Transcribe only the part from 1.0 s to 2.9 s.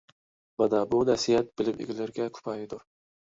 نەسىھەت بىلىم ئىگىلىرىگە كۇپايىدۇر.